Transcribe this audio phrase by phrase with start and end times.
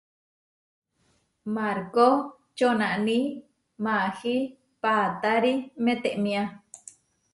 [1.55, 2.09] Markó
[2.57, 3.19] čonaní
[3.83, 4.35] maahí
[4.81, 5.53] paatári
[5.85, 6.43] metémia.